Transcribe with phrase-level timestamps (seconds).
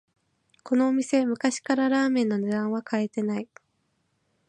[0.63, 3.47] このお店、昔からラーメンの値段は変えてない